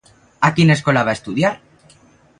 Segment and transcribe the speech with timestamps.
[0.47, 1.55] A quina escola va estudiar?